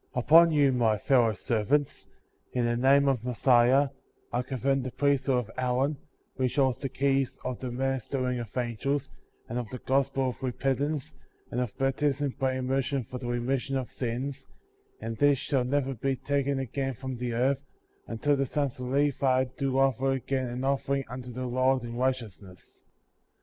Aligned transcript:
Upon 0.15 0.51
you 0.51 0.71
my 0.71 0.97
fellow 0.97 1.35
servants, 1.35 2.07
in 2.53 2.65
the 2.65 2.75
name 2.75 3.07
of 3.07 3.23
Messiah, 3.23 3.89
I 4.33 4.41
confer 4.41 4.73
the 4.73 4.91
Priesthood 4.91 5.37
of 5.37 5.51
Aaron, 5.59 5.95
which 6.37 6.55
holds 6.55 6.79
the 6.79 6.89
heys 6.91 7.37
of 7.45 7.59
the 7.59 7.69
ministering 7.69 8.39
of 8.39 8.57
angels, 8.57 9.11
and 9.47 9.59
of 9.59 9.69
the 9.69 9.77
Gospel 9.77 10.29
of 10.29 10.41
repentance, 10.41 11.13
and 11.51 11.61
of 11.61 11.77
baptism 11.77 12.33
by 12.39 12.57
immer 12.57 12.81
sion 12.81 13.03
for 13.03 13.19
the 13.19 13.27
remission 13.27 13.77
of 13.77 13.91
sins; 13.91 14.47
and 14.99 15.17
this 15.17 15.37
shall 15.37 15.63
never 15.65 15.93
be 15.93 16.15
taken 16.15 16.57
again 16.57 16.95
from 16.95 17.17
the 17.17 17.33
earth, 17.35 17.61
until 18.07 18.35
the 18.35 18.47
sons 18.47 18.79
of 18.79 18.87
Levi 18.87 19.43
do 19.55 19.77
offer 19.77 20.13
again 20.13 20.47
an 20.47 20.63
offering 20.63 21.03
unto 21.09 21.31
the 21.31 21.45
Lord 21.45 21.83
in 21.83 21.95
right 21.95 22.15
eousness, 22.15 22.85
70. 22.87 22.89